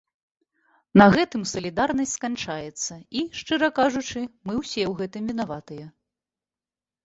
[1.01, 5.85] На гэтым салідарнасць сканчаецца, і, шчыра кажучы, мы ўсе ў гэтым вінаватыя.